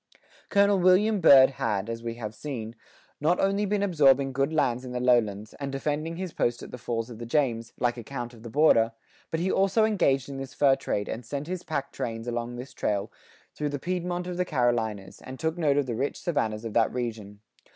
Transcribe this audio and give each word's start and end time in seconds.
Col. 0.49 0.79
William 0.79 1.19
Byrd 1.21 1.51
had, 1.51 1.87
as 1.87 2.01
we 2.01 2.15
have 2.15 2.33
seen, 2.33 2.75
not 3.19 3.39
only 3.39 3.67
been 3.67 3.83
absorbing 3.83 4.33
good 4.33 4.51
lands 4.51 4.83
in 4.83 4.93
the 4.93 4.99
lowlands, 4.99 5.53
and 5.59 5.71
defending 5.71 6.15
his 6.15 6.33
post 6.33 6.63
at 6.63 6.71
the 6.71 6.79
falls 6.79 7.11
of 7.11 7.19
the 7.19 7.25
James, 7.27 7.71
like 7.79 7.97
a 7.97 8.03
Count 8.03 8.33
of 8.33 8.41
the 8.41 8.49
Border, 8.49 8.93
but 9.29 9.39
he 9.39 9.51
also 9.51 9.85
engaged 9.85 10.27
in 10.27 10.37
this 10.37 10.55
fur 10.55 10.75
trade 10.75 11.07
and 11.07 11.23
sent 11.23 11.45
his 11.45 11.61
pack 11.61 11.91
trains 11.91 12.27
along 12.27 12.55
this 12.55 12.73
trail 12.73 13.11
through 13.53 13.69
the 13.69 13.77
Piedmont 13.77 14.25
of 14.25 14.37
the 14.37 14.45
Carolinas,[87:5] 14.45 15.21
and 15.23 15.39
took 15.39 15.59
note 15.59 15.77
of 15.77 15.85
the 15.85 15.93
rich 15.93 16.19
savannas 16.19 16.65
of 16.65 16.73
that 16.73 16.91
region. 16.91 17.41